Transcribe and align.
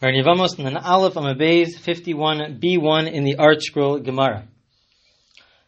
In 0.00 0.14
Yevamos 0.14 0.56
and 0.56 0.64
then 0.64 0.76
Aleph 0.76 1.14
Amabeis 1.14 1.76
51b1 1.76 3.12
in 3.12 3.24
the 3.24 3.34
ArtScroll 3.34 4.04
Gemara. 4.04 4.46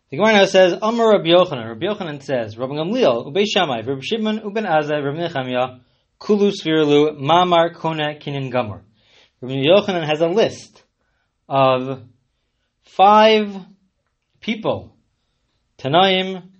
The 0.09 0.19
Gemara 0.19 0.35
now 0.35 0.45
says, 0.45 0.73
Amar 0.81 1.15
Rabbi 1.15 1.31
Yochanan. 1.31 1.69
Rabbi 1.69 1.87
Yochanan 1.87 2.23
says, 2.23 2.57
Rabbi 2.57 2.75
Gamliel, 2.75 3.27
Ubei 3.27 3.45
Shammai, 3.45 3.81
Rabbi 3.81 4.01
Shimon, 4.05 4.39
Uben 4.39 4.65
Azai, 4.65 5.05
Rabbi 5.05 5.27
Nechemia, 5.27 5.81
Kulu 6.21 6.53
Svirlu, 6.53 7.19
Mamar 7.21 7.75
Kona 7.75 8.15
Kinin 8.21 8.53
Gamor. 8.53 8.83
Rabbi 9.41 9.55
Yochanan 9.55 10.07
has 10.07 10.21
a 10.21 10.29
list 10.29 10.81
of 11.49 12.01
five 12.83 13.53
people, 14.41 14.95
Tanaim, 15.77 16.51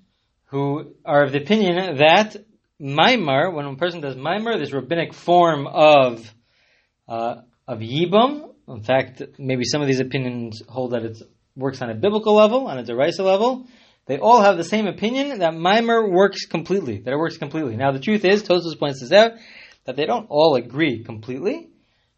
who 0.47 0.97
are 1.05 1.23
of 1.23 1.31
the 1.31 1.41
opinion 1.41 1.99
that 1.99 2.35
Maimar, 2.81 3.55
when 3.55 3.67
a 3.67 3.77
person 3.77 4.01
does 4.01 4.17
Maimar, 4.17 4.59
this 4.59 4.73
rabbinic 4.73 5.15
form 5.15 5.69
of 5.69 6.35
uh, 7.09 7.43
of 7.71 7.79
Yibam. 7.79 8.51
In 8.69 8.83
fact, 8.83 9.23
maybe 9.39 9.65
some 9.65 9.81
of 9.81 9.87
these 9.87 10.01
opinions 10.01 10.63
hold 10.69 10.91
that 10.91 11.05
it 11.05 11.19
works 11.57 11.81
on 11.81 11.91
a 11.91 11.95
biblical 11.95 12.35
level, 12.35 12.67
on 12.67 12.79
a 12.79 12.83
derisa 12.83 13.21
level. 13.21 13.67
They 14.07 14.19
all 14.19 14.41
have 14.41 14.57
the 14.57 14.65
same 14.65 14.89
opinion 14.89 15.39
that 15.39 15.55
Mimer 15.55 16.09
works 16.11 16.47
completely, 16.47 16.99
that 16.99 17.13
it 17.13 17.17
works 17.17 17.37
completely. 17.37 17.77
Now, 17.77 17.93
the 17.93 18.01
truth 18.01 18.25
is, 18.25 18.43
Tosfos 18.43 18.79
points 18.79 19.01
this 19.01 19.13
out, 19.13 19.33
that 19.85 19.95
they 19.95 20.05
don't 20.05 20.27
all 20.29 20.57
agree 20.57 21.05
completely 21.05 21.69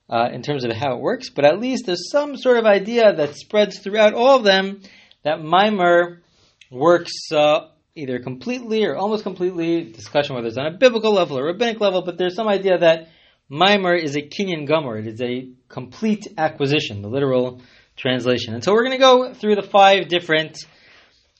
uh, 0.09 0.31
in 0.33 0.43
terms 0.43 0.65
of 0.65 0.73
how 0.73 0.95
it 0.95 1.01
works, 1.01 1.29
but 1.29 1.45
at 1.45 1.61
least 1.61 1.85
there's 1.85 2.11
some 2.11 2.37
sort 2.37 2.57
of 2.57 2.65
idea 2.65 3.15
that 3.15 3.37
spreads 3.37 3.79
throughout 3.79 4.15
all 4.15 4.37
of 4.37 4.45
them 4.45 4.81
that 5.23 5.43
Mimer 5.43 6.23
works 6.71 7.13
uh, 7.31 7.69
either 7.95 8.21
completely 8.21 8.87
or 8.87 8.97
almost 8.97 9.23
completely. 9.23 9.85
Discussion 9.85 10.35
whether 10.35 10.49
it's 10.49 10.57
on 10.57 10.67
a 10.67 10.79
biblical 10.79 11.13
level 11.13 11.39
or 11.39 11.45
rabbinic 11.45 11.81
level, 11.81 12.03
but 12.03 12.17
there's 12.17 12.35
some 12.35 12.49
idea 12.49 12.79
that 12.79 13.09
Maimer 13.53 14.03
is 14.03 14.17
a 14.17 14.23
kinyan 14.23 14.67
gomer. 14.67 14.97
It 14.97 15.07
is 15.07 15.21
a 15.21 15.49
complete 15.69 16.27
acquisition, 16.39 17.03
the 17.03 17.09
literal 17.09 17.61
translation. 17.97 18.55
And 18.55 18.65
so 18.65 18.73
we're 18.73 18.85
going 18.85 18.99
to 18.99 19.03
go 19.03 19.35
through 19.35 19.57
the 19.57 19.63
five 19.63 20.09
different 20.09 20.57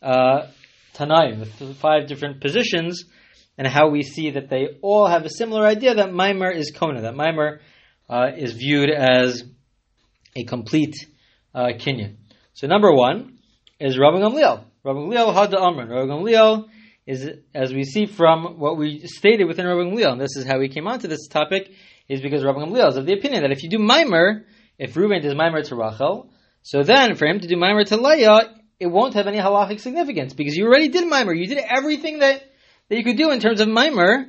uh, 0.03 0.49
Tanaim, 0.95 1.47
the 1.59 1.75
five 1.75 2.07
different 2.07 2.43
positions, 2.43 3.05
and 3.57 3.67
how 3.67 3.89
we 3.89 4.03
see 4.03 4.33
that 4.33 4.51
they 4.51 4.79
all 4.83 5.07
have 5.07 5.25
a 5.25 5.31
similar 5.31 5.67
idea 5.67 5.95
that 5.95 6.11
Maimer 6.11 6.55
is 6.55 6.71
Kona, 6.71 7.01
that 7.01 7.15
Maimer 7.15 7.61
uh, 8.11 8.29
is 8.37 8.53
viewed 8.53 8.91
as 8.91 9.43
a 10.37 10.45
complete 10.45 10.95
uh, 11.55 11.69
kinyan. 11.79 12.17
So 12.53 12.67
number 12.67 12.93
one 12.93 13.39
is 13.81 13.99
Rabbi 13.99 14.19
Gamliel. 14.19 14.65
Rabbi 14.85 14.99
Gamliel 14.99 15.35
had 15.35 15.51
the 15.51 15.57
Amran. 15.57 15.89
Rabbi 15.89 16.13
Gamliel 16.13 16.69
is, 17.07 17.31
as 17.55 17.73
we 17.73 17.85
see 17.85 18.05
from 18.05 18.59
what 18.59 18.77
we 18.77 19.01
stated 19.07 19.47
within 19.47 19.67
Rabbi 19.67 19.89
Gamliel, 19.91 20.13
and 20.13 20.21
this 20.21 20.37
is 20.37 20.45
how 20.45 20.59
we 20.59 20.69
came 20.69 20.87
onto 20.87 21.09
this 21.09 21.27
topic, 21.29 21.71
is 22.09 22.21
because 22.21 22.45
Rabbi 22.45 22.61
Gamliel 22.61 22.89
is 22.89 22.97
of 22.97 23.07
the 23.07 23.13
opinion 23.13 23.43
that 23.43 23.53
if 23.53 23.63
you 23.63 23.71
do 23.71 23.79
Maimer, 23.79 24.45
if 24.79 24.97
Reuben 24.97 25.23
does 25.23 25.35
Maimer 25.35 25.67
to 25.69 25.77
Rachel, 25.77 26.31
so 26.63 26.83
then 26.83 27.17
for 27.17 27.27
him 27.27 27.41
to 27.41 27.49
do 27.49 27.57
Maimer 27.57 27.85
to 27.87 27.97
Leah, 27.97 28.55
it 28.79 28.87
won't 28.87 29.15
have 29.15 29.27
any 29.27 29.39
halachic 29.39 29.81
significance 29.81 30.33
because 30.35 30.57
you 30.57 30.67
already 30.67 30.89
did 30.89 31.05
Maimer. 31.11 31.37
You 31.37 31.47
did 31.47 31.59
everything 31.59 32.19
that, 32.19 32.43
that 32.89 32.97
you 32.97 33.05
could 33.05 33.17
do 33.17 33.31
in 33.31 33.41
terms 33.41 33.61
of 33.61 33.69
Maimer, 33.69 34.27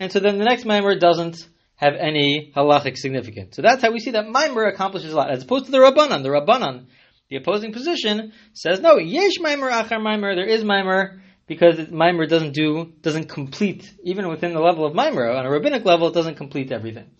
and 0.00 0.10
so 0.10 0.18
then 0.20 0.38
the 0.38 0.44
next 0.44 0.64
Maimer 0.64 0.98
doesn't 0.98 1.36
have 1.76 1.94
any 1.98 2.52
halachic 2.56 2.96
significance. 2.96 3.56
So 3.56 3.62
that's 3.62 3.82
how 3.82 3.90
we 3.90 4.00
see 4.00 4.12
that 4.12 4.26
Maimer 4.26 4.68
accomplishes 4.68 5.12
a 5.12 5.16
lot, 5.16 5.30
as 5.30 5.42
opposed 5.42 5.66
to 5.66 5.72
the 5.72 5.78
Rabbanan. 5.78 6.22
The 6.22 6.28
Rabbanan, 6.28 6.86
the 7.28 7.36
opposing 7.36 7.72
position, 7.72 8.32
says 8.52 8.80
no, 8.80 8.98
Yesh 8.98 9.38
Maimer 9.38 9.70
Achar 9.70 9.98
Maimer, 9.98 10.34
there 10.34 10.48
is 10.48 10.64
Maimer, 10.64 11.20
because 11.46 11.76
Maimer 11.88 12.28
doesn't 12.28 12.52
do, 12.52 12.92
doesn't 13.00 13.28
complete, 13.28 13.92
even 14.04 14.28
within 14.28 14.52
the 14.52 14.60
level 14.60 14.86
of 14.86 14.94
Maimer, 14.94 15.36
on 15.36 15.44
a 15.44 15.50
rabbinic 15.50 15.84
level, 15.84 16.08
it 16.08 16.14
doesn't 16.14 16.36
complete 16.36 16.72
everything. 16.72 17.10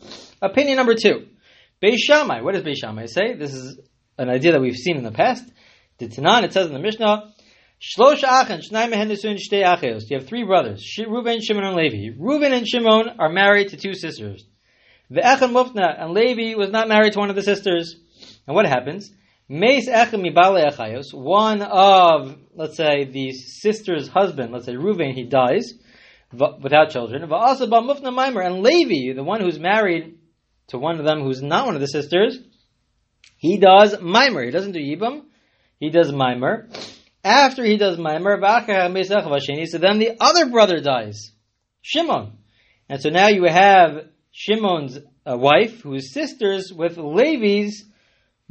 Opinion 0.40 0.76
number 0.76 0.94
two. 0.94 1.26
Beis 1.82 1.98
Shammai. 1.98 2.42
What 2.42 2.54
does 2.54 2.62
Beis 2.62 2.76
Shammai 2.76 3.06
say? 3.06 3.34
This 3.34 3.52
is 3.52 3.78
an 4.18 4.28
idea 4.28 4.52
that 4.52 4.60
we've 4.60 4.76
seen 4.76 4.96
in 4.96 5.02
the 5.02 5.10
past. 5.10 5.44
The 5.98 6.08
Tanan, 6.08 6.44
it 6.44 6.52
says 6.52 6.66
in 6.66 6.72
the 6.72 6.78
Mishnah, 6.78 7.32
Shlosh 7.80 8.22
Achen, 8.22 8.60
Shnai 8.60 8.88
Acheos. 8.92 10.02
You 10.08 10.18
have 10.18 10.28
three 10.28 10.44
brothers, 10.44 10.96
Reuben, 10.98 11.40
Shimon, 11.42 11.64
and 11.64 11.76
Levi. 11.76 12.14
Reuben 12.16 12.52
and 12.52 12.66
Shimon 12.66 13.16
are 13.18 13.28
married 13.28 13.70
to 13.70 13.76
two 13.76 13.94
sisters. 13.94 14.44
The 15.10 15.20
Echen 15.20 15.50
Mufna, 15.50 16.00
and 16.00 16.12
Levi 16.12 16.56
was 16.56 16.70
not 16.70 16.88
married 16.88 17.14
to 17.14 17.18
one 17.18 17.30
of 17.30 17.36
the 17.36 17.42
sisters. 17.42 17.96
And 18.46 18.54
what 18.54 18.66
happens? 18.66 19.10
Meis 19.52 19.86
Echem 19.86 21.12
one 21.12 21.60
of, 21.60 22.38
let's 22.54 22.74
say, 22.74 23.04
the 23.04 23.32
sister's 23.32 24.08
husband, 24.08 24.50
let's 24.50 24.64
say 24.64 24.72
Reuven, 24.72 25.12
he 25.12 25.24
dies 25.24 25.74
without 26.32 26.88
children. 26.88 27.28
Mufna 27.28 28.08
Maimer, 28.08 28.42
and 28.46 28.62
Levi, 28.62 29.14
the 29.14 29.22
one 29.22 29.42
who's 29.42 29.58
married 29.58 30.16
to 30.68 30.78
one 30.78 30.98
of 30.98 31.04
them 31.04 31.20
who's 31.20 31.42
not 31.42 31.66
one 31.66 31.74
of 31.74 31.82
the 31.82 31.86
sisters, 31.86 32.38
he 33.36 33.58
does 33.58 33.94
Maimer. 33.96 34.42
He 34.42 34.52
doesn't 34.52 34.72
do 34.72 34.80
Yibam, 34.80 35.24
he 35.78 35.90
does 35.90 36.10
Maimer. 36.10 36.74
After 37.22 37.62
he 37.62 37.76
does 37.76 37.98
Maimer, 37.98 38.40
so 39.68 39.78
then 39.78 39.98
the 39.98 40.16
other 40.18 40.48
brother 40.48 40.80
dies, 40.80 41.30
Shimon. 41.82 42.38
And 42.88 43.02
so 43.02 43.10
now 43.10 43.28
you 43.28 43.44
have 43.44 44.06
Shimon's 44.30 44.98
uh, 45.26 45.36
wife, 45.36 45.82
who 45.82 45.92
is 45.92 46.14
sisters 46.14 46.72
with 46.72 46.96
Levi's 46.96 47.84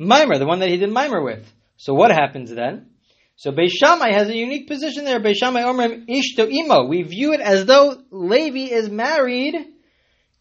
Mimer, 0.02 0.40
the 0.40 0.48
one 0.48 0.60
that 0.60 0.70
he 0.70 0.78
did 0.78 0.92
Mimer 0.92 1.22
with. 1.22 1.46
So 1.78 1.94
what 1.94 2.10
happens 2.10 2.52
then? 2.52 2.88
So 3.36 3.52
Beis 3.52 3.70
Shammai 3.70 4.12
has 4.14 4.30
a 4.30 4.36
unique 4.36 4.68
position 4.68 5.06
there. 5.06 5.20
Beis 5.20 5.36
Shammai 5.36 5.62
Omrim 5.62 6.08
Ishto 6.08 6.52
Imo. 6.52 6.88
We 6.88 7.04
view 7.04 7.34
it 7.34 7.40
as 7.40 7.66
though 7.66 8.02
Levi 8.10 8.74
is 8.74 8.90
married 8.90 9.56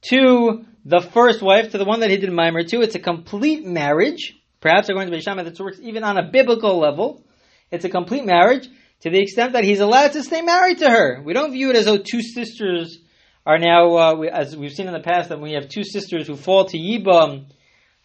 to 0.08 0.64
the 0.86 1.00
first 1.00 1.42
wife, 1.42 1.72
to 1.72 1.78
the 1.78 1.84
one 1.84 2.00
that 2.00 2.10
he 2.10 2.16
did 2.16 2.32
Mimer 2.32 2.64
to. 2.64 2.80
It's 2.80 2.94
a 2.94 3.00
complete 3.00 3.64
marriage. 3.64 4.34
Perhaps 4.60 4.88
according 4.88 5.12
to 5.12 5.18
Beis 5.18 5.22
Shammai, 5.22 5.42
that 5.42 5.60
works 5.60 5.78
even 5.82 6.04
on 6.04 6.16
a 6.16 6.30
biblical 6.30 6.78
level. 6.78 7.22
It's 7.70 7.84
a 7.84 7.90
complete 7.90 8.24
marriage 8.24 8.66
to 9.00 9.10
the 9.10 9.20
extent 9.20 9.52
that 9.52 9.64
he's 9.64 9.80
allowed 9.80 10.12
to 10.12 10.22
stay 10.22 10.40
married 10.40 10.78
to 10.78 10.88
her. 10.88 11.22
We 11.22 11.34
don't 11.34 11.52
view 11.52 11.68
it 11.68 11.76
as 11.76 11.84
though 11.84 11.98
two 11.98 12.22
sisters 12.22 12.98
are 13.44 13.58
now, 13.58 13.96
uh, 13.96 14.14
we, 14.14 14.28
as 14.30 14.56
we've 14.56 14.72
seen 14.72 14.86
in 14.86 14.94
the 14.94 15.00
past, 15.00 15.28
that 15.28 15.38
when 15.38 15.50
we 15.50 15.54
have 15.54 15.68
two 15.68 15.84
sisters 15.84 16.26
who 16.26 16.36
fall 16.36 16.64
to 16.66 16.78
Yibam, 16.78 17.46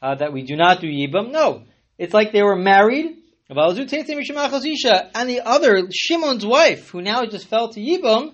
uh, 0.05 0.13
that 0.13 0.31
we 0.31 0.43
do 0.43 0.55
not 0.55 0.81
do 0.81 0.87
Yibam. 0.87 1.31
No. 1.31 1.63
It's 1.97 2.13
like 2.13 2.31
they 2.31 2.43
were 2.43 2.55
married, 2.55 3.17
and 3.49 3.57
the 3.57 5.41
other, 5.45 5.89
Shimon's 5.91 6.45
wife, 6.45 6.89
who 6.89 7.01
now 7.01 7.25
just 7.25 7.47
fell 7.47 7.69
to 7.69 7.79
Yibam, 7.79 8.33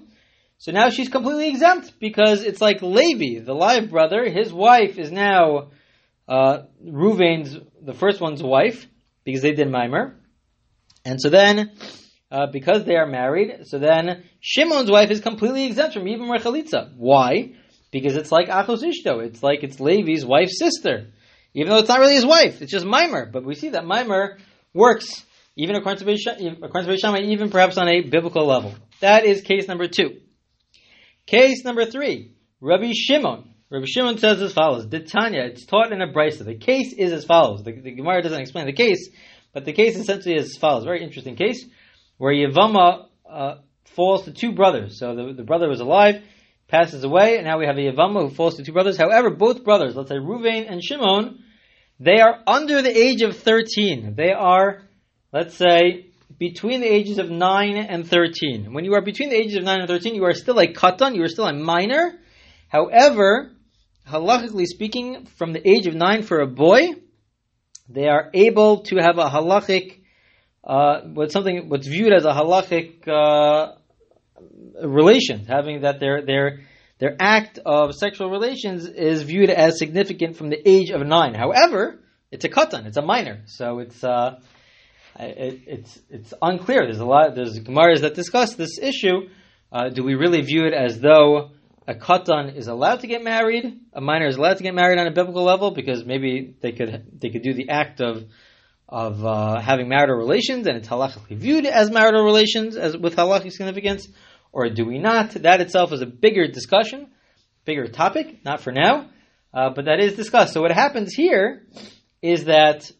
so 0.57 0.73
now 0.73 0.89
she's 0.89 1.07
completely 1.07 1.47
exempt 1.47 1.93
because 1.99 2.43
it's 2.43 2.59
like 2.59 2.81
Levi, 2.81 3.39
the 3.43 3.53
live 3.53 3.89
brother, 3.89 4.29
his 4.29 4.51
wife 4.51 4.99
is 4.99 5.11
now 5.11 5.69
uh, 6.27 6.63
Ruvain's, 6.85 7.57
the 7.81 7.93
first 7.93 8.19
one's 8.19 8.43
wife, 8.43 8.85
because 9.23 9.41
they 9.41 9.53
did 9.53 9.69
Mimer. 9.69 10.15
And 11.05 11.21
so 11.21 11.29
then, 11.29 11.71
uh, 12.29 12.47
because 12.47 12.83
they 12.83 12.95
are 12.95 13.07
married, 13.07 13.65
so 13.67 13.79
then 13.79 14.23
Shimon's 14.41 14.91
wife 14.91 15.09
is 15.09 15.21
completely 15.21 15.67
exempt 15.67 15.93
from 15.93 16.03
Yibam 16.03 16.29
Rechalitza. 16.29 16.91
Why? 16.97 17.53
Because 17.91 18.17
it's 18.17 18.31
like 18.31 18.49
Achos 18.49 18.83
Ishto. 18.83 19.23
It's 19.23 19.41
like 19.41 19.63
it's 19.63 19.79
Levi's 19.79 20.25
wife's 20.25 20.59
sister 20.59 21.07
even 21.53 21.71
though 21.71 21.79
it's 21.79 21.89
not 21.89 21.99
really 21.99 22.15
his 22.15 22.25
wife. 22.25 22.61
It's 22.61 22.71
just 22.71 22.85
Mimer. 22.85 23.25
But 23.25 23.43
we 23.43 23.55
see 23.55 23.69
that 23.69 23.85
Mimer 23.85 24.37
works 24.73 25.25
even 25.55 25.75
according 25.75 26.05
to 26.05 26.11
Beis 26.11 27.21
even 27.21 27.49
perhaps 27.49 27.77
on 27.77 27.87
a 27.87 28.01
biblical 28.01 28.45
level. 28.45 28.73
That 28.99 29.25
is 29.25 29.41
case 29.41 29.67
number 29.67 29.87
two. 29.87 30.21
Case 31.25 31.63
number 31.63 31.85
three, 31.85 32.33
Rabbi 32.59 32.91
Shimon. 32.93 33.53
Rabbi 33.69 33.85
Shimon 33.87 34.17
says 34.17 34.41
as 34.41 34.53
follows: 34.53 34.85
Tanya, 34.85 35.43
it's 35.43 35.65
taught 35.65 35.91
in 35.91 36.01
a 36.01 36.11
brisa. 36.11 36.43
The 36.45 36.55
case 36.55 36.93
is 36.93 37.11
as 37.13 37.25
follows. 37.25 37.63
The, 37.63 37.71
the 37.71 37.91
Gemara 37.91 38.21
doesn't 38.21 38.41
explain 38.41 38.65
the 38.65 38.73
case, 38.73 39.09
but 39.53 39.65
the 39.65 39.73
case 39.73 39.95
essentially 39.97 40.35
is 40.35 40.51
as 40.51 40.57
follows. 40.57 40.83
Very 40.83 41.03
interesting 41.03 41.35
case 41.35 41.65
where 42.17 42.33
Yavama 42.33 43.07
uh, 43.29 43.55
falls 43.95 44.25
to 44.25 44.33
two 44.33 44.51
brothers. 44.51 44.99
So 44.99 45.15
the, 45.15 45.33
the 45.33 45.43
brother 45.43 45.69
was 45.69 45.79
alive, 45.79 46.21
passes 46.71 47.03
away, 47.03 47.35
and 47.35 47.45
now 47.45 47.59
we 47.59 47.65
have 47.65 47.77
a 47.77 47.81
Yavama 47.81 48.21
who 48.21 48.29
falls 48.33 48.55
to 48.55 48.63
two 48.63 48.71
brothers. 48.71 48.97
However, 48.97 49.29
both 49.29 49.63
brothers, 49.63 49.95
let's 49.95 50.09
say 50.09 50.15
Ruvain 50.15 50.71
and 50.71 50.81
Shimon, 50.81 51.43
they 51.99 52.19
are 52.21 52.39
under 52.47 52.81
the 52.81 52.97
age 52.97 53.21
of 53.21 53.37
13. 53.37 54.15
They 54.15 54.31
are, 54.31 54.81
let's 55.33 55.53
say, 55.53 56.07
between 56.39 56.79
the 56.79 56.87
ages 56.87 57.19
of 57.19 57.29
9 57.29 57.77
and 57.77 58.07
13. 58.07 58.73
When 58.73 58.85
you 58.85 58.93
are 58.95 59.01
between 59.01 59.29
the 59.29 59.35
ages 59.35 59.55
of 59.55 59.63
9 59.63 59.81
and 59.81 59.87
13, 59.87 60.15
you 60.15 60.23
are 60.23 60.33
still 60.33 60.57
a 60.59 60.67
katan, 60.67 61.15
you 61.15 61.23
are 61.23 61.27
still 61.27 61.45
a 61.45 61.53
minor. 61.53 62.17
However, 62.69 63.51
halachically 64.07 64.65
speaking, 64.65 65.25
from 65.37 65.51
the 65.51 65.67
age 65.69 65.87
of 65.87 65.93
9 65.93 66.23
for 66.23 66.39
a 66.39 66.47
boy, 66.47 66.93
they 67.89 68.07
are 68.07 68.31
able 68.33 68.79
to 68.83 68.95
have 68.95 69.17
a 69.17 69.29
halachic, 69.29 69.99
uh, 70.63 71.01
what's 71.01 71.33
something, 71.33 71.67
what's 71.67 71.85
viewed 71.85 72.13
as 72.13 72.23
a 72.23 72.31
halachic, 72.31 73.07
uh, 73.07 73.73
relations, 74.83 75.47
having 75.47 75.81
that 75.81 75.99
their 75.99 76.25
their 76.25 76.61
their 76.99 77.15
act 77.19 77.59
of 77.65 77.95
sexual 77.95 78.29
relations 78.29 78.85
is 78.85 79.23
viewed 79.23 79.49
as 79.49 79.79
significant 79.79 80.37
from 80.37 80.49
the 80.49 80.69
age 80.69 80.91
of 80.91 81.05
nine. 81.05 81.33
However, 81.33 81.99
it's 82.31 82.45
a 82.45 82.49
katan, 82.49 82.85
it's 82.85 82.97
a 82.97 83.01
minor, 83.01 83.41
so 83.45 83.79
it's 83.79 84.03
uh, 84.03 84.39
it, 85.19 85.61
it's 85.67 85.99
it's 86.09 86.33
unclear. 86.41 86.83
There's 86.85 86.99
a 86.99 87.05
lot. 87.05 87.35
There's 87.35 87.59
gemaras 87.59 88.01
that 88.01 88.15
discuss 88.15 88.55
this 88.55 88.77
issue. 88.79 89.29
Uh, 89.71 89.89
do 89.89 90.03
we 90.03 90.15
really 90.15 90.41
view 90.41 90.65
it 90.65 90.73
as 90.73 90.99
though 90.99 91.51
a 91.87 91.95
katan 91.95 92.55
is 92.55 92.67
allowed 92.67 93.01
to 93.01 93.07
get 93.07 93.23
married, 93.23 93.79
a 93.93 94.01
minor 94.01 94.27
is 94.27 94.37
allowed 94.37 94.57
to 94.57 94.63
get 94.63 94.73
married 94.73 94.99
on 94.99 95.07
a 95.07 95.11
biblical 95.11 95.43
level 95.43 95.71
because 95.71 96.05
maybe 96.05 96.55
they 96.61 96.71
could 96.71 97.19
they 97.19 97.29
could 97.29 97.41
do 97.41 97.53
the 97.53 97.69
act 97.69 98.01
of 98.01 98.25
of 98.87 99.25
uh, 99.25 99.59
having 99.59 99.87
marital 99.87 100.17
relations 100.17 100.67
and 100.67 100.77
it's 100.77 100.87
halachically 100.87 101.37
viewed 101.37 101.65
as 101.65 101.89
marital 101.89 102.23
relations 102.23 102.75
as 102.75 102.95
with 102.95 103.15
halachic 103.15 103.51
significance, 103.51 104.07
or 104.51 104.69
do 104.69 104.85
we 104.85 104.99
not? 104.99 105.31
That 105.31 105.61
itself 105.61 105.91
is 105.93 106.01
a 106.01 106.05
bigger 106.05 106.47
discussion, 106.47 107.07
bigger 107.65 107.87
topic, 107.87 108.43
not 108.43 108.61
for 108.61 108.71
now, 108.71 109.09
uh, 109.53 109.69
but 109.75 109.85
that 109.85 109.99
is 109.99 110.15
discussed. 110.15 110.53
So 110.53 110.61
what 110.61 110.71
happens 110.71 111.13
here 111.13 111.63
is 112.21 112.45
that 112.45 112.91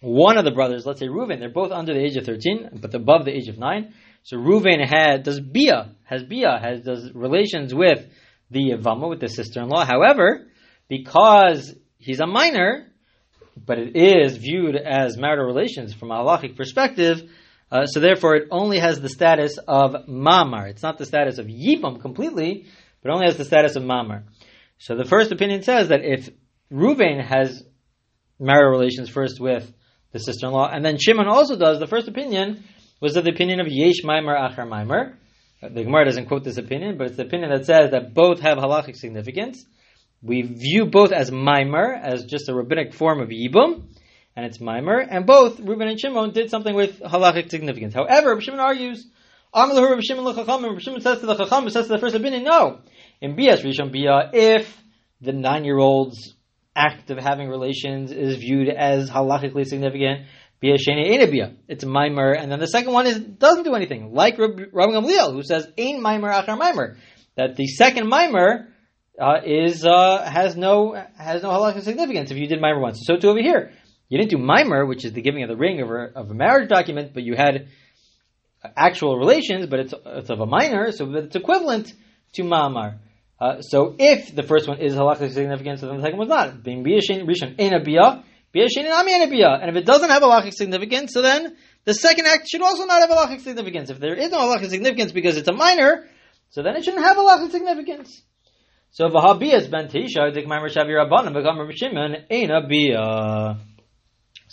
one 0.00 0.36
of 0.36 0.44
the 0.44 0.50
brothers, 0.50 0.84
let's 0.84 1.00
say 1.00 1.08
Reuven, 1.08 1.38
they're 1.38 1.48
both 1.48 1.72
under 1.72 1.94
the 1.94 2.00
age 2.00 2.16
of 2.16 2.26
13, 2.26 2.78
but 2.80 2.94
above 2.94 3.24
the 3.24 3.32
age 3.32 3.48
of 3.48 3.58
9. 3.58 3.94
So 4.22 4.36
Reuven 4.36 4.86
had, 4.86 5.22
does 5.22 5.40
Bia, 5.40 5.92
has 6.04 6.22
Bia, 6.22 6.58
has, 6.60 6.82
does 6.82 7.10
relations 7.14 7.74
with 7.74 8.04
the 8.50 8.72
Yavama, 8.72 9.08
with 9.08 9.20
the 9.20 9.28
sister-in-law. 9.28 9.84
However, 9.84 10.46
because 10.88 11.74
he's 11.98 12.20
a 12.20 12.26
minor, 12.26 12.92
but 13.56 13.78
it 13.78 13.96
is 13.96 14.36
viewed 14.36 14.76
as 14.76 15.16
marital 15.16 15.46
relations 15.46 15.94
from 15.94 16.10
a 16.10 16.16
halachic 16.16 16.56
perspective, 16.56 17.22
uh, 17.74 17.86
so 17.86 17.98
therefore 17.98 18.36
it 18.36 18.46
only 18.52 18.78
has 18.78 19.00
the 19.00 19.08
status 19.08 19.58
of 19.66 20.06
mamar. 20.08 20.68
It's 20.68 20.82
not 20.84 20.96
the 20.96 21.04
status 21.04 21.38
of 21.38 21.46
yibam 21.46 22.00
completely, 22.00 22.66
but 23.02 23.12
only 23.12 23.26
has 23.26 23.36
the 23.36 23.44
status 23.44 23.74
of 23.74 23.82
mamar. 23.82 24.22
So 24.78 24.94
the 24.94 25.04
first 25.04 25.32
opinion 25.32 25.62
says 25.62 25.88
that 25.88 26.04
if 26.04 26.30
Reuven 26.72 27.20
has 27.20 27.64
marital 28.38 28.70
relations 28.70 29.08
first 29.08 29.40
with 29.40 29.72
the 30.12 30.20
sister-in-law, 30.20 30.70
and 30.72 30.84
then 30.84 30.98
Shimon 30.98 31.26
also 31.26 31.56
does, 31.56 31.80
the 31.80 31.88
first 31.88 32.06
opinion 32.06 32.62
was 33.00 33.14
the 33.14 33.28
opinion 33.28 33.58
of 33.58 33.66
Yesh 33.68 34.04
Maimer 34.04 34.38
Achar 34.38 34.68
Maimer. 34.68 35.16
The 35.60 35.82
Gemara 35.82 36.04
doesn't 36.04 36.26
quote 36.26 36.44
this 36.44 36.58
opinion, 36.58 36.96
but 36.96 37.08
it's 37.08 37.16
the 37.16 37.24
opinion 37.24 37.50
that 37.50 37.66
says 37.66 37.90
that 37.90 38.14
both 38.14 38.38
have 38.40 38.56
halachic 38.58 38.94
significance. 38.94 39.64
We 40.22 40.42
view 40.42 40.86
both 40.86 41.10
as 41.10 41.32
Maimer, 41.32 42.00
as 42.00 42.24
just 42.26 42.48
a 42.48 42.54
rabbinic 42.54 42.94
form 42.94 43.20
of 43.20 43.30
Yibum, 43.30 43.88
and 44.36 44.46
it's 44.46 44.58
Maimer, 44.58 45.06
and 45.08 45.26
both 45.26 45.60
Reuben 45.60 45.88
and 45.88 45.98
Shimon 45.98 46.32
did 46.32 46.50
something 46.50 46.74
with 46.74 47.00
halachic 47.00 47.50
significance. 47.50 47.94
However, 47.94 48.40
Shimon 48.40 48.60
argues, 48.60 49.06
Shimon 49.54 50.02
Shimon 50.02 51.00
says 51.00 51.20
to 51.20 51.26
the 51.26 51.36
Chacham, 51.36 51.68
says 51.70 51.86
to 51.86 51.92
the 51.92 51.98
first 51.98 52.14
opinion, 52.14 52.44
no. 52.44 52.80
In 53.20 53.36
Bias 53.36 53.62
Rishon 53.62 53.92
Bia, 53.92 54.30
if 54.32 54.76
the 55.20 55.32
nine-year-old's 55.32 56.34
act 56.74 57.10
of 57.10 57.18
having 57.18 57.48
relations 57.48 58.10
is 58.10 58.36
viewed 58.36 58.68
as 58.68 59.08
halachically 59.08 59.64
significant, 59.64 60.26
Bia 60.60 60.74
Sheni 60.74 61.20
Ein 61.20 61.30
Bia. 61.30 61.52
It's 61.68 61.84
mimer, 61.84 62.32
and 62.32 62.50
then 62.50 62.58
the 62.58 62.66
second 62.66 62.92
one 62.92 63.06
is 63.06 63.20
doesn't 63.20 63.64
do 63.64 63.74
anything, 63.74 64.12
like 64.12 64.38
Rabbi 64.38 64.64
Gamliel, 64.72 65.32
who 65.32 65.42
says 65.42 65.68
Ein 65.78 66.02
Mimer 66.02 66.32
Achar 66.32 66.58
Mimer, 66.58 66.96
that 67.36 67.56
the 67.56 67.66
second 67.66 68.08
mimer 68.08 68.68
uh, 69.20 69.40
is 69.44 69.84
uh, 69.86 70.28
has 70.28 70.56
no 70.56 70.94
has 71.16 71.42
no 71.42 71.50
halachic 71.50 71.82
significance 71.82 72.30
if 72.30 72.36
you 72.36 72.48
did 72.48 72.60
mimer 72.60 72.80
once. 72.80 73.02
So 73.04 73.16
too 73.16 73.28
over 73.28 73.40
here, 73.40 73.72
you 74.08 74.18
didn't 74.18 74.30
do 74.30 74.38
mimer, 74.38 74.86
which 74.86 75.04
is 75.04 75.12
the 75.12 75.22
giving 75.22 75.42
of 75.42 75.48
the 75.48 75.56
ring 75.56 75.80
of 75.80 75.90
a, 75.90 76.10
of 76.14 76.30
a 76.30 76.34
marriage 76.34 76.68
document, 76.68 77.12
but 77.14 77.22
you 77.22 77.34
had 77.34 77.68
actual 78.76 79.18
relations, 79.18 79.66
but 79.66 79.80
it's 79.80 79.94
it's 80.06 80.30
of 80.30 80.40
a 80.40 80.46
minor, 80.46 80.92
so 80.92 81.12
it's 81.14 81.36
equivalent 81.36 81.92
to 82.34 82.42
mamar. 82.42 82.98
Uh, 83.40 83.60
so 83.60 83.94
if 83.98 84.34
the 84.34 84.42
first 84.42 84.68
one 84.68 84.80
is 84.80 84.94
halachic 84.94 85.32
significance, 85.32 85.80
then 85.80 85.96
the 85.96 86.02
second 86.02 86.18
one's 86.18 86.30
not. 86.30 86.62
Being 86.62 86.84
biyashin 86.84 87.26
rishon 87.26 87.60
ein 87.60 87.72
biyah, 87.84 88.22
biyashin 88.54 88.90
ami 88.90 89.14
ein 89.14 89.30
biyah. 89.30 89.60
And 89.60 89.70
if 89.70 89.76
it 89.76 89.84
doesn't 89.84 90.08
have 90.08 90.22
a 90.22 90.26
halachic 90.26 90.54
significance, 90.54 91.12
so 91.12 91.20
then 91.20 91.56
the 91.84 91.94
second 91.94 92.26
act 92.26 92.48
should 92.48 92.62
also 92.62 92.84
not 92.86 93.00
have 93.00 93.10
a 93.10 93.14
halachic 93.14 93.40
significance. 93.40 93.90
If 93.90 93.98
there 93.98 94.14
is 94.14 94.30
no 94.30 94.38
halachic 94.38 94.70
significance 94.70 95.12
because 95.12 95.36
it's 95.36 95.48
a 95.48 95.52
minor, 95.52 96.06
so 96.50 96.62
then 96.62 96.76
it 96.76 96.84
shouldn't 96.84 97.02
have 97.02 97.18
a 97.18 97.20
halachic 97.20 97.50
significance. 97.50 98.22
So 98.92 99.08
v'habiyas 99.08 99.70
ben 99.70 99.88
tisha 99.88 100.32
dikmar 100.32 100.62
shavi 100.70 100.94
rabbanim 100.94 101.34
become 101.34 101.68
Shimon 101.74 102.16
ein 102.30 102.48
biyah. 102.70 103.58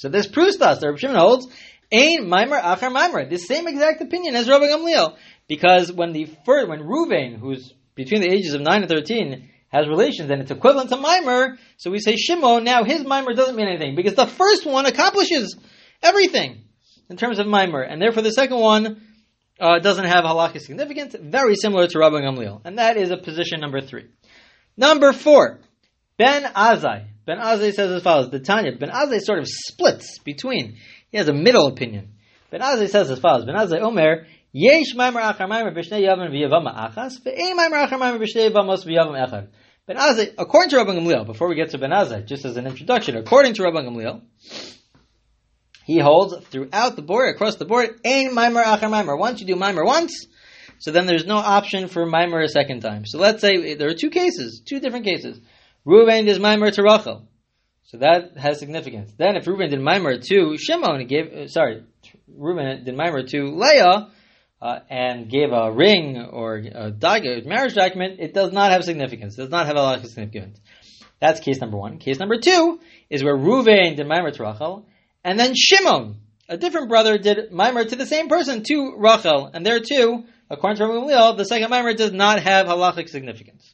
So 0.01 0.09
this 0.09 0.25
proves 0.25 0.57
to 0.57 0.65
us 0.68 0.80
that 0.80 0.88
Rabbi 0.88 0.98
Shimon 0.98 1.15
holds 1.15 1.45
ein 1.94 2.27
mimer 2.27 2.59
achar 2.59 2.92
mimer. 2.92 3.30
The 3.30 3.38
same 3.38 3.68
exact 3.68 4.01
opinion 4.01 4.36
as 4.36 4.50
Rabbi 4.50 4.65
Gamliel. 4.65 5.15
Because 5.48 5.94
when 5.94 6.12
the 6.12 6.25
first, 6.44 6.68
when 6.69 6.80
Ruvain, 6.80 7.38
who's 7.38 7.71
between 7.94 8.21
the 8.21 8.31
ages 8.31 8.56
of 8.56 8.62
9 8.62 8.81
and 8.81 8.89
13 8.89 9.48
has 9.68 9.88
relations 9.88 10.31
and 10.31 10.42
it's 10.42 10.50
equivalent 10.50 10.89
to 10.89 10.98
mimer, 10.98 11.59
so 11.77 11.92
we 11.92 12.00
say 12.00 12.15
Shimon, 12.15 12.63
now 12.63 12.83
his 12.83 13.06
mimer 13.06 13.36
doesn't 13.36 13.56
mean 13.56 13.68
anything 13.68 13.95
because 13.95 14.15
the 14.15 14.25
first 14.25 14.65
one 14.65 14.88
accomplishes 14.88 15.56
everything 16.01 16.63
in 17.07 17.15
terms 17.15 17.38
of 17.38 17.45
mimer, 17.45 17.83
and 17.83 18.01
therefore 18.01 18.24
the 18.24 18.31
second 18.31 18.57
one 18.57 19.04
uh, 19.59 19.77
doesn't 19.77 20.06
have 20.06 20.24
halakhic 20.24 20.62
significance, 20.62 21.15
very 21.19 21.54
similar 21.56 21.86
to 21.86 22.00
Rabbi 22.00 22.21
Gamliel. 22.21 22.62
And 22.65 22.80
that 22.80 22.97
is 22.97 23.12
a 23.12 23.18
position 23.18 23.59
number 23.59 23.81
three. 23.81 24.07
Number 24.75 25.13
four, 25.13 25.59
Ben 26.18 26.42
Azai. 26.42 27.11
Ben 27.25 27.38
Azai 27.38 27.73
says 27.73 27.91
as 27.91 28.01
follows, 28.01 28.29
the 28.29 28.39
Tanya, 28.39 28.75
Ben 28.77 28.89
Azai 28.89 29.19
sort 29.21 29.39
of 29.39 29.47
splits 29.47 30.19
between, 30.19 30.77
he 31.12 31.18
has 31.18 31.27
a 31.27 31.33
middle 31.33 31.68
opinion. 31.68 32.13
Ben 32.50 32.62
Azai 32.62 32.89
says 32.89 33.09
as 33.12 33.19
follows, 33.19 33.45
Ben 33.45 33.56
Azai 33.56 33.81
Omer, 33.81 34.25
Yesh 34.53 34.95
maimer 34.95 35.21
achar 35.21 35.47
maimer 35.47 35.73
b'shnei 35.73 36.01
yavam 36.01 36.29
v'yavama 36.29 36.75
achas, 36.75 37.21
ve'ein 37.21 37.56
maimer 37.56 37.88
achar 37.88 37.97
maimer 38.00 38.19
b'shnei 38.19 38.51
v'yavam 38.51 39.15
echad. 39.15 39.47
Ben 39.88 39.95
Azai, 39.95 40.33
according 40.38 40.69
to 40.71 40.75
Rabban 40.75 41.00
Gamliel, 41.00 41.25
before 41.25 41.47
we 41.47 41.56
get 41.56 41.69
to 41.69 41.77
Ben 41.77 41.91
Azai, 41.91 42.25
just 42.25 42.44
as 42.44 42.57
an 42.57 42.68
introduction, 42.68 43.15
according 43.15 43.53
to 43.53 43.62
Rabban 43.62 43.88
Gamliel, 43.88 44.21
he 45.85 46.00
holds 46.00 46.38
throughout 46.47 46.97
the 46.97 47.01
board, 47.01 47.33
across 47.33 47.56
the 47.56 47.65
board, 47.65 48.01
ain 48.03 48.35
maimer 48.35 48.62
achar 48.62 48.89
maimer. 48.89 49.18
Once 49.18 49.39
you 49.39 49.47
do 49.47 49.56
maimer 49.56 49.85
once, 49.85 50.27
so 50.79 50.91
then 50.91 51.06
there's 51.06 51.25
no 51.25 51.38
option 51.38 51.88
for 51.88 52.06
maimer 52.06 52.44
a 52.44 52.50
second 52.50 52.81
time. 52.81 53.06
So 53.06 53.19
let's 53.19 53.39
say 53.39 53.75
there 53.75 53.88
are 53.88 53.94
two 53.94 54.09
cases, 54.09 54.62
two 54.68 54.81
different 54.81 55.06
cases. 55.06 55.39
Reuven 55.86 56.25
does 56.25 56.39
maimer 56.39 56.72
to 56.74 56.83
Rachel. 56.83 57.28
So 57.83 57.98
that 57.98 58.38
has 58.38 58.60
significance. 58.60 59.12
Then 59.18 59.36
if 59.36 59.45
Reuven 59.45 59.69
did 59.69 59.80
maimer 59.80 60.24
to 60.28 60.57
Shimon, 60.57 61.06
gave, 61.07 61.33
uh, 61.33 61.48
sorry, 61.48 61.83
Reuven 62.30 62.86
did 62.86 62.95
maimer 62.95 63.28
to 63.30 63.56
Leah, 63.56 64.10
uh, 64.62 64.80
and 64.89 65.30
gave 65.30 65.51
a 65.51 65.72
ring 65.72 66.18
or 66.18 66.56
a, 66.56 66.92
doc- 66.92 67.24
marriage 67.45 67.74
document, 67.74 68.19
it 68.19 68.33
does 68.33 68.51
not 68.51 68.72
have 68.72 68.83
significance. 68.83 69.38
It 69.38 69.42
does 69.42 69.50
not 69.50 69.66
have 69.66 69.75
a 69.75 69.81
of 69.81 70.06
significance. 70.06 70.60
That's 71.19 71.39
case 71.39 71.60
number 71.60 71.78
one. 71.78 71.98
Case 71.98 72.19
number 72.19 72.38
two 72.39 72.80
is 73.10 73.24
where 73.24 73.36
Ruvain 73.36 73.95
did 73.95 74.07
Maimer 74.07 74.33
to 74.33 74.44
Rachel, 74.44 74.88
and 75.24 75.39
then 75.39 75.54
Shimon, 75.56 76.18
a 76.48 76.57
different 76.57 76.89
brother, 76.89 77.18
did 77.18 77.51
Maimer 77.51 77.88
to 77.88 77.95
the 77.95 78.06
same 78.06 78.28
person, 78.28 78.63
to 78.63 78.95
Rachel, 78.98 79.50
and 79.54 79.66
there 79.66 79.80
too, 79.80 80.24
according 80.50 80.78
to 80.78 80.88
Rabbi 80.88 81.38
the 81.38 81.45
second 81.45 81.69
Maimer 81.69 81.95
does 81.95 82.12
not 82.12 82.39
have 82.39 82.68
halachic 82.68 83.10
significance. 83.10 83.74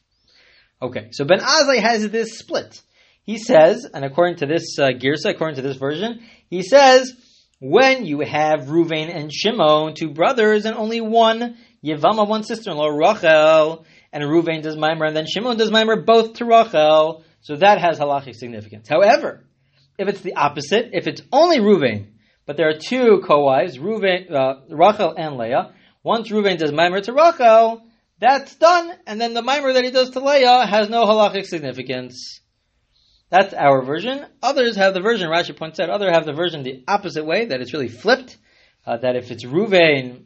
Okay, 0.80 1.08
so 1.10 1.24
Ben 1.24 1.40
Azai 1.40 1.80
has 1.80 2.08
this 2.10 2.38
split. 2.38 2.80
He 3.22 3.38
says, 3.38 3.86
and 3.92 4.04
according 4.04 4.36
to 4.36 4.46
this 4.46 4.78
uh, 4.78 4.88
Girsa, 4.88 5.30
according 5.30 5.56
to 5.56 5.62
this 5.62 5.76
version, 5.76 6.20
he 6.48 6.62
says 6.62 7.12
when 7.60 8.06
you 8.06 8.20
have 8.20 8.66
Ruvain 8.66 9.14
and 9.14 9.32
Shimon, 9.32 9.94
two 9.94 10.10
brothers, 10.10 10.64
and 10.64 10.76
only 10.76 11.00
one 11.00 11.56
Yevama, 11.84 12.28
one 12.28 12.44
sister-in-law, 12.44 12.88
Rachel, 12.88 13.84
and 14.12 14.22
Ruvain 14.24 14.62
does 14.62 14.76
Maimer, 14.76 15.06
and 15.06 15.16
then 15.16 15.26
Shimon 15.26 15.56
does 15.56 15.70
Maimer, 15.70 16.04
both 16.04 16.34
to 16.34 16.44
Rachel, 16.44 17.24
so 17.40 17.56
that 17.56 17.80
has 17.80 17.98
halachic 17.98 18.36
significance. 18.36 18.88
However, 18.88 19.44
if 19.98 20.08
it's 20.08 20.20
the 20.20 20.34
opposite, 20.34 20.90
if 20.92 21.06
it's 21.06 21.22
only 21.32 21.58
Ruvain, 21.58 22.06
but 22.46 22.56
there 22.56 22.68
are 22.68 22.78
two 22.78 23.22
co-wives, 23.26 23.78
Ruvain, 23.78 24.32
uh, 24.32 24.60
Rachel 24.70 25.14
and 25.16 25.36
Leah, 25.36 25.74
once 26.02 26.30
Ruvain 26.30 26.58
does 26.58 26.70
Maimer 26.70 27.02
to 27.02 27.12
Rachel, 27.12 27.82
that's 28.20 28.54
done, 28.56 28.92
and 29.06 29.20
then 29.20 29.34
the 29.34 29.42
mimer 29.42 29.72
that 29.72 29.84
he 29.84 29.90
does 29.90 30.10
to 30.10 30.20
Leah 30.20 30.66
has 30.66 30.88
no 30.88 31.04
halachic 31.04 31.46
significance. 31.46 32.40
That's 33.30 33.52
our 33.54 33.82
version. 33.82 34.26
Others 34.42 34.76
have 34.76 34.94
the 34.94 35.00
version, 35.00 35.28
Rashi 35.28 35.56
points 35.56 35.78
out, 35.78 35.90
others 35.90 36.10
have 36.12 36.24
the 36.24 36.32
version 36.32 36.62
the 36.62 36.82
opposite 36.88 37.24
way, 37.24 37.46
that 37.46 37.60
it's 37.60 37.72
really 37.72 37.88
flipped, 37.88 38.36
uh, 38.86 38.96
that 38.96 39.16
if 39.16 39.30
it's 39.30 39.44
Ruvain 39.44 40.24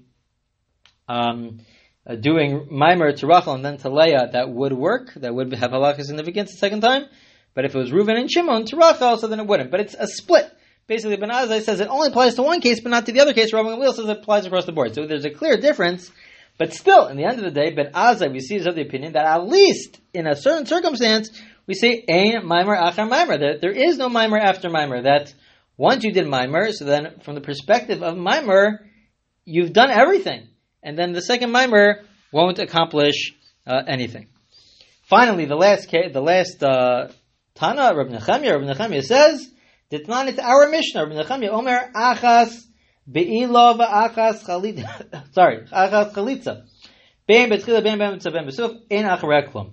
um, 1.08 1.60
uh, 2.06 2.14
doing 2.14 2.68
mimer 2.70 3.12
to 3.12 3.26
Rachel 3.26 3.54
and 3.54 3.64
then 3.64 3.76
to 3.78 3.90
Leah, 3.90 4.30
that 4.32 4.48
would 4.48 4.72
work, 4.72 5.12
that 5.16 5.34
would 5.34 5.52
have 5.54 5.72
halakha 5.72 6.02
significance 6.02 6.52
the 6.52 6.58
second 6.58 6.80
time. 6.80 7.06
But 7.54 7.64
if 7.64 7.74
it 7.74 7.78
was 7.78 7.90
Reuven 7.90 8.18
and 8.18 8.30
Shimon 8.30 8.64
to 8.66 8.76
Rachel, 8.76 9.18
so 9.18 9.26
then 9.26 9.40
it 9.40 9.46
wouldn't. 9.46 9.70
But 9.70 9.80
it's 9.80 9.94
a 9.94 10.06
split. 10.06 10.50
Basically, 10.86 11.16
Ben 11.16 11.28
Azai 11.28 11.62
says 11.62 11.80
it 11.80 11.88
only 11.88 12.08
applies 12.08 12.34
to 12.36 12.42
one 12.42 12.60
case, 12.60 12.80
but 12.80 12.88
not 12.88 13.06
to 13.06 13.12
the 13.12 13.20
other 13.20 13.34
case. 13.34 13.52
Rabbi 13.52 13.68
Gamliel 13.68 13.94
says 13.94 14.08
it 14.08 14.18
applies 14.18 14.46
across 14.46 14.64
the 14.64 14.72
board. 14.72 14.94
So 14.94 15.06
there's 15.06 15.24
a 15.24 15.30
clear 15.30 15.56
difference. 15.56 16.10
But 16.58 16.74
still, 16.74 17.08
in 17.08 17.16
the 17.16 17.24
end 17.24 17.38
of 17.38 17.44
the 17.44 17.50
day, 17.50 17.74
Ben 17.74 17.92
Azai, 17.92 18.30
we 18.30 18.40
see 18.40 18.56
is 18.56 18.66
of 18.66 18.74
the 18.74 18.82
opinion 18.82 19.14
that 19.14 19.24
at 19.24 19.48
least 19.48 20.00
in 20.12 20.26
a 20.26 20.36
certain 20.36 20.66
circumstance, 20.66 21.30
we 21.66 21.74
say 21.74 22.04
ein 22.08 22.46
mimer 22.46 22.76
achar 22.76 23.08
mimer. 23.08 23.38
That 23.38 23.60
there 23.60 23.72
is 23.72 23.96
no 23.96 24.08
mimer 24.08 24.38
after 24.38 24.68
mimer. 24.68 25.02
That 25.02 25.32
once 25.76 26.04
you 26.04 26.12
did 26.12 26.26
mimer, 26.26 26.72
so 26.72 26.84
then 26.84 27.20
from 27.24 27.34
the 27.34 27.40
perspective 27.40 28.02
of 28.02 28.16
mimer, 28.16 28.86
you've 29.44 29.72
done 29.72 29.90
everything, 29.90 30.48
and 30.82 30.98
then 30.98 31.12
the 31.12 31.22
second 31.22 31.50
mimer 31.50 32.02
won't 32.32 32.58
accomplish 32.58 33.34
uh, 33.66 33.82
anything. 33.86 34.28
Finally, 35.08 35.46
the 35.46 35.56
last 35.56 35.90
the 35.90 36.20
last 36.20 36.62
uh, 36.62 37.08
Tana, 37.54 37.94
Rabbi 37.94 38.16
Nechemia, 38.16 38.58
Rabbi 38.58 38.72
Nechemia 38.72 39.02
says, 39.02 39.50
"Ditnan 39.90 40.28
it's 40.28 40.38
our 40.38 40.68
Mishnah." 40.68 41.06
Rabbi 41.06 41.22
Nechemia 41.22 41.50
Omer 41.50 41.90
Achas 41.94 42.66
Be'ila 43.10 43.74
v'Achas 43.78 44.44
Chalitza. 44.44 45.32
Sorry, 45.34 45.64
Achas 45.66 46.12
Chalitza. 46.12 46.66
Ben 47.26 47.50
betchila 47.50 47.82
ben 47.82 47.98
ben 47.98 48.18
ben 48.18 48.46
besuf 48.46 48.80
ein 48.90 49.04
achareklum. 49.04 49.72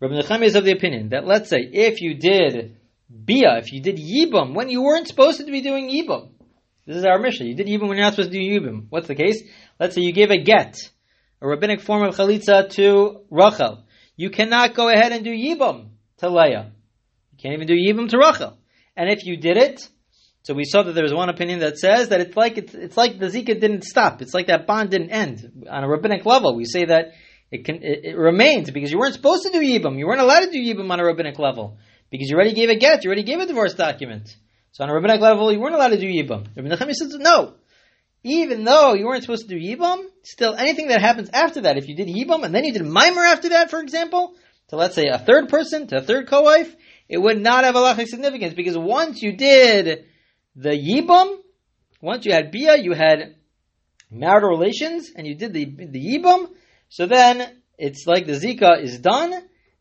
Rabbi 0.00 0.14
Nechemiah 0.14 0.44
is 0.44 0.54
of 0.54 0.64
the 0.64 0.72
opinion 0.72 1.10
that 1.10 1.26
let's 1.26 1.50
say 1.50 1.58
if 1.60 2.00
you 2.00 2.14
did 2.14 2.76
bia, 3.10 3.58
if 3.58 3.72
you 3.72 3.82
did 3.82 3.96
yibum 3.96 4.54
when 4.54 4.70
you 4.70 4.82
weren't 4.82 5.08
supposed 5.08 5.38
to 5.38 5.44
be 5.44 5.60
doing 5.60 5.90
yibum, 5.90 6.30
this 6.86 6.96
is 6.96 7.04
our 7.04 7.18
Mishnah. 7.18 7.46
You 7.46 7.54
did 7.54 7.66
yibum 7.66 7.88
when 7.88 7.98
you're 7.98 8.06
not 8.06 8.14
supposed 8.14 8.32
to 8.32 8.38
do 8.38 8.42
yibum. 8.42 8.86
What's 8.88 9.08
the 9.08 9.14
case? 9.14 9.42
Let's 9.78 9.94
say 9.94 10.00
you 10.00 10.12
gave 10.12 10.30
a 10.30 10.38
get, 10.38 10.78
a 11.42 11.46
rabbinic 11.46 11.82
form 11.82 12.02
of 12.02 12.16
chalitza 12.16 12.70
to 12.70 13.20
Rachel. 13.30 13.84
You 14.16 14.30
cannot 14.30 14.74
go 14.74 14.88
ahead 14.88 15.12
and 15.12 15.22
do 15.22 15.30
yibum 15.30 15.88
to 16.18 16.30
Leah. 16.30 16.72
You 17.32 17.38
can't 17.38 17.54
even 17.54 17.66
do 17.66 17.74
yibum 17.74 18.08
to 18.08 18.18
Rachel. 18.18 18.56
And 18.96 19.10
if 19.10 19.24
you 19.24 19.36
did 19.36 19.56
it, 19.56 19.86
so 20.42 20.54
we 20.54 20.64
saw 20.64 20.82
that 20.82 20.92
there 20.92 21.04
was 21.04 21.12
one 21.12 21.28
opinion 21.28 21.58
that 21.60 21.78
says 21.78 22.08
that 22.08 22.20
it's 22.20 22.36
like 22.36 22.56
it's, 22.56 22.74
it's 22.74 22.96
like 22.96 23.18
the 23.18 23.26
zika 23.26 23.60
didn't 23.60 23.84
stop. 23.84 24.22
It's 24.22 24.32
like 24.32 24.46
that 24.46 24.66
bond 24.66 24.90
didn't 24.90 25.10
end 25.10 25.66
on 25.70 25.84
a 25.84 25.88
rabbinic 25.88 26.24
level. 26.24 26.56
We 26.56 26.64
say 26.64 26.86
that 26.86 27.12
it 27.50 27.64
can 27.64 27.76
it, 27.76 28.04
it 28.04 28.16
remains 28.16 28.70
because 28.70 28.90
you 28.90 28.98
weren't 28.98 29.14
supposed 29.14 29.42
to 29.44 29.50
do 29.50 29.60
yibum. 29.60 29.98
You 29.98 30.06
weren't 30.06 30.20
allowed 30.20 30.40
to 30.40 30.50
do 30.50 30.58
yibum 30.58 30.90
on 30.90 30.98
a 30.98 31.04
rabbinic 31.04 31.38
level 31.38 31.78
because 32.10 32.30
you 32.30 32.36
already 32.36 32.54
gave 32.54 32.70
a 32.70 32.76
get. 32.76 33.04
You 33.04 33.08
already 33.08 33.22
gave 33.22 33.38
a 33.38 33.46
divorce 33.46 33.74
document. 33.74 34.34
So 34.72 34.84
on 34.84 34.90
a 34.90 34.94
rabbinic 34.94 35.20
level, 35.20 35.52
you 35.52 35.60
weren't 35.60 35.74
allowed 35.74 35.88
to 35.88 35.98
do 35.98 36.06
yibum. 36.06 36.46
Rabbi 36.56 36.68
Nechemiah 36.68 36.94
says 36.94 37.14
no. 37.18 37.54
Even 38.22 38.64
though 38.64 38.94
you 38.94 39.06
weren't 39.06 39.22
supposed 39.22 39.48
to 39.48 39.58
do 39.58 39.60
yibum, 39.60 40.04
still 40.22 40.54
anything 40.54 40.88
that 40.88 41.00
happens 41.00 41.30
after 41.32 41.62
that, 41.62 41.76
if 41.76 41.88
you 41.88 41.96
did 41.96 42.08
yibum 42.08 42.44
and 42.44 42.54
then 42.54 42.64
you 42.64 42.72
did 42.72 42.84
mimer 42.84 43.22
after 43.22 43.50
that, 43.50 43.70
for 43.70 43.80
example, 43.80 44.34
to 44.68 44.76
let's 44.76 44.94
say 44.94 45.08
a 45.08 45.18
third 45.18 45.48
person, 45.48 45.86
to 45.88 45.96
a 45.96 46.02
third 46.02 46.28
co-wife, 46.28 46.74
it 47.08 47.18
would 47.18 47.40
not 47.40 47.64
have 47.64 47.74
halachic 47.74 48.06
significance 48.06 48.54
because 48.54 48.78
once 48.78 49.20
you 49.22 49.36
did 49.36 50.06
the 50.56 50.70
yibum, 50.70 51.38
once 52.00 52.24
you 52.26 52.32
had 52.32 52.50
bia, 52.50 52.76
you 52.76 52.92
had 52.92 53.36
marital 54.10 54.50
relations, 54.50 55.10
and 55.14 55.26
you 55.26 55.34
did 55.34 55.52
the 55.52 55.64
the 55.64 56.00
yibum, 56.00 56.48
so 56.88 57.06
then 57.06 57.60
it's 57.78 58.06
like 58.06 58.26
the 58.26 58.32
zika 58.32 58.82
is 58.82 58.98
done, 58.98 59.32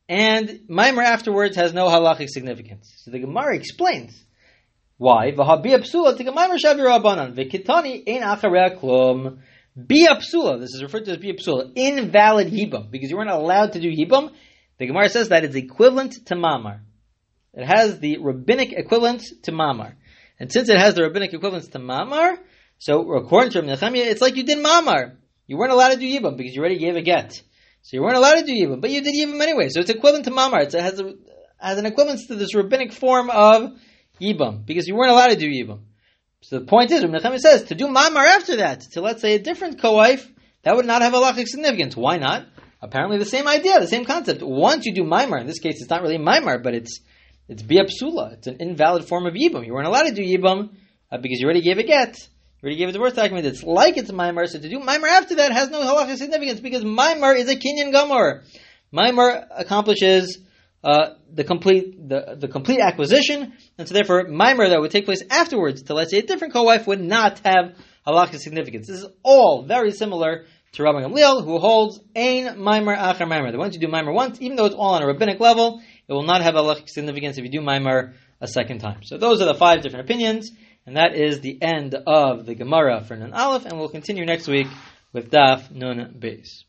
and 0.08 0.62
mimer 0.68 1.02
afterwards 1.02 1.56
has 1.56 1.74
no 1.74 1.88
halachic 1.88 2.30
significance. 2.30 2.94
So 3.04 3.12
the 3.12 3.20
Gemara 3.20 3.56
explains 3.56 4.24
why 4.98 5.32
v'habia 5.32 5.80
psula 5.80 6.18
to 6.18 6.24
mimer 6.24 6.58
shavi 6.58 6.80
rabbanan 6.80 7.36
v'kitani 7.36 8.08
acharei 8.08 8.78
klum. 8.80 9.40
Bia 9.76 10.16
psula, 10.16 10.60
this 10.60 10.74
is 10.74 10.84
referred 10.84 11.06
to 11.06 11.12
as 11.12 11.18
bia 11.18 11.34
psula, 11.34 11.72
invalid 11.76 12.52
yibum, 12.52 12.92
because 12.92 13.10
you 13.10 13.18
weren't 13.18 13.30
allowed 13.30 13.74
to 13.74 13.80
do 13.80 13.90
yibum. 13.90 14.32
The 14.78 14.88
Gemara 14.88 15.10
says 15.10 15.30
that 15.30 15.44
it's 15.44 15.56
equivalent 15.56 16.26
to 16.28 16.36
mamar. 16.36 16.80
It 17.54 17.66
has 17.66 18.00
the 18.00 18.18
rabbinic 18.18 18.74
equivalent 18.74 19.24
to 19.44 19.52
mamar. 19.52 19.96
And 20.40 20.52
since 20.52 20.70
it 20.70 20.78
has 20.78 20.96
the 20.96 21.04
rabbinic 21.04 21.34
equivalence 21.34 21.68
to 21.70 21.80
mamar, 21.80 22.38
so 22.78 23.12
according 23.14 23.52
to 23.52 23.62
Rabbi 23.62 23.98
it's 23.98 24.22
like 24.22 24.36
you 24.38 24.44
did 24.44 24.58
mamar. 24.60 25.18
You 25.48 25.58
weren't 25.58 25.72
allowed 25.72 25.90
to 25.90 25.98
do 25.98 26.06
yibum 26.06 26.38
because 26.38 26.56
you 26.56 26.62
already 26.62 26.78
gave 26.78 26.96
a 26.96 27.02
get. 27.02 27.42
So 27.82 27.98
you 27.98 28.02
weren't 28.02 28.18
allowed 28.18 28.36
to 28.36 28.46
do 28.46 28.54
yibum, 28.54 28.82
but 28.82 28.92
you 28.92 29.02
did 29.02 29.16
yibum 29.16 29.42
anyway. 29.42 29.70
So 29.70 29.82
it's 29.82 29.90
equivalent 29.90 30.26
to 30.26 30.32
mamar. 30.32 30.64
It's, 30.64 30.76
it 30.76 30.82
has, 30.82 31.00
a, 31.00 31.14
has 31.58 31.78
an 31.78 31.86
equivalence 31.86 32.28
to 32.28 32.36
this 32.36 32.56
rabbinic 32.56 32.94
form 32.94 33.30
of 33.30 33.72
yibum 34.22 34.66
because 34.66 34.88
you 34.88 34.96
weren't 34.96 35.12
allowed 35.12 35.30
to 35.30 35.36
do 35.36 35.50
yibum. 35.50 35.82
So 36.42 36.60
the 36.60 36.66
point 36.66 36.92
is, 36.92 37.04
Rabbi 37.04 37.18
Nechemiah 37.18 37.40
says 37.40 37.64
to 37.64 37.76
do 37.76 37.88
mamar 37.88 38.26
after 38.26 38.58
that, 38.58 38.82
to 38.94 39.02
let's 39.02 39.22
say 39.22 39.36
a 39.36 39.40
different 39.40 39.82
co-wife, 39.82 40.32
that 40.64 40.76
would 40.76 40.86
not 40.86 41.02
have 41.02 41.14
a 41.14 41.18
halachic 41.18 41.48
significance. 41.48 41.98
Why 41.98 42.18
not? 42.18 42.46
Apparently 42.82 43.18
the 43.18 43.26
same 43.26 43.48
idea, 43.48 43.80
the 43.80 43.88
same 43.88 44.06
concept. 44.06 44.42
Once 44.42 44.86
you 44.86 44.94
do 44.94 45.04
maimar, 45.04 45.42
in 45.42 45.48
this 45.48 45.60
case 45.60 45.82
it's 45.82 45.90
not 45.90 46.02
really 46.02 46.18
maimar, 46.18 46.64
but 46.64 46.74
it's 46.74 47.02
it's 47.50 47.64
biapsula. 47.64 48.34
It's 48.34 48.48
an 48.48 48.58
invalid 48.60 49.06
form 49.06 49.26
of 49.26 49.34
yibum. 49.34 49.66
You 49.66 49.74
weren't 49.74 49.88
allowed 49.88 50.04
to 50.04 50.14
do 50.14 50.22
yibum 50.22 50.70
uh, 51.12 51.18
because 51.18 51.40
you 51.40 51.46
already 51.46 51.62
gave 51.62 51.80
a 51.80 51.84
get. 51.84 52.16
You 52.62 52.68
already 52.68 52.78
gave 52.78 52.90
a 52.90 52.92
divorce 52.92 53.14
document. 53.14 53.46
It's 53.48 53.64
like 53.64 53.98
it's 53.98 54.12
maimar. 54.12 54.48
So 54.48 54.60
to 54.60 54.70
do 54.70 54.80
maimar 54.80 55.10
after 55.10 55.36
that 55.36 55.52
has 55.52 55.70
no 55.70 55.82
halachic 55.82 56.18
significance 56.18 56.60
because 56.60 56.84
maimar 56.84 57.36
is 57.36 57.50
a 57.50 57.56
kinyan 57.56 57.92
gomor. 57.92 58.44
Maimar 58.94 59.48
accomplishes 59.50 60.38
uh, 60.84 61.16
the 61.34 61.44
complete 61.44 62.08
the, 62.08 62.38
the 62.40 62.48
complete 62.48 62.80
acquisition, 62.80 63.54
and 63.78 63.88
so 63.88 63.94
therefore 63.94 64.26
maimar 64.26 64.70
that 64.70 64.80
would 64.80 64.92
take 64.92 65.06
place 65.06 65.24
afterwards 65.30 65.82
to 65.84 65.94
let's 65.94 66.12
say 66.12 66.20
a 66.20 66.22
different 66.22 66.54
co-wife 66.54 66.86
would 66.86 67.02
not 67.02 67.40
have 67.40 67.76
halachic 68.06 68.40
significance. 68.40 68.88
This 68.88 69.02
is 69.02 69.08
all 69.24 69.64
very 69.64 69.92
similar 69.92 70.46
to 70.74 70.84
Rabbi 70.84 71.02
Gamliel, 71.02 71.44
who 71.44 71.58
holds 71.58 72.00
ain 72.16 72.46
maimar 72.58 72.96
achar 72.96 73.28
maimar. 73.28 73.52
That 73.52 73.58
once 73.58 73.74
you 73.74 73.80
do 73.80 73.88
maimar 73.88 74.14
once, 74.14 74.40
even 74.40 74.56
though 74.56 74.66
it's 74.66 74.76
all 74.76 74.94
on 74.94 75.02
a 75.02 75.08
rabbinic 75.08 75.40
level, 75.40 75.82
it 76.10 76.14
will 76.14 76.24
not 76.24 76.42
have 76.42 76.56
halachic 76.56 76.90
significance 76.90 77.38
if 77.38 77.44
you 77.44 77.52
do 77.52 77.62
Maimar 77.62 78.14
a 78.42 78.48
second 78.48 78.80
time. 78.80 79.04
So 79.04 79.18
those 79.18 79.42
are 79.42 79.46
the 79.46 79.54
five 79.54 79.84
different 79.84 80.06
opinions, 80.06 80.52
and 80.86 80.98
that 80.98 81.16
is 81.16 81.42
the 81.42 81.62
end 81.62 81.94
of 81.94 82.46
the 82.46 82.56
Gemara 82.56 83.04
for 83.04 83.16
Nun 83.16 83.34
Aleph, 83.34 83.66
and 83.66 83.78
we'll 83.78 83.90
continue 83.90 84.26
next 84.26 84.48
week 84.48 84.68
with 85.14 85.30
Daf 85.30 85.72
Nun 85.72 86.16
Beis. 86.20 86.64